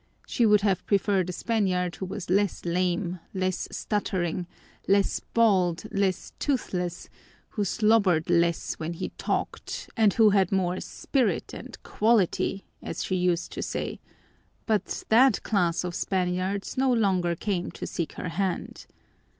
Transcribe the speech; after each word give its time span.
She 0.25 0.47
would 0.47 0.61
have 0.61 0.83
preferred 0.87 1.29
a 1.29 1.31
Spaniard 1.31 1.97
who 1.97 2.07
was 2.07 2.27
less 2.31 2.65
lame, 2.65 3.19
less 3.35 3.67
stuttering, 3.71 4.47
less 4.87 5.19
bald, 5.19 5.83
less 5.91 6.33
toothless, 6.39 7.07
who 7.49 7.63
slobbered 7.63 8.27
less 8.27 8.79
when 8.79 8.93
he 8.93 9.09
talked, 9.19 9.91
and 9.95 10.11
who 10.15 10.31
had 10.31 10.51
more 10.51 10.79
"spirit" 10.81 11.53
and 11.53 11.77
"quality," 11.83 12.65
as 12.81 13.03
she 13.03 13.15
used 13.15 13.51
to 13.51 13.61
say, 13.61 13.99
but 14.65 15.03
that 15.09 15.43
class 15.43 15.83
of 15.83 15.93
Spaniards 15.93 16.77
no 16.79 16.91
longer 16.91 17.35
came 17.35 17.69
to 17.73 17.85
seek 17.85 18.13
her 18.13 18.29
hand. 18.29 18.87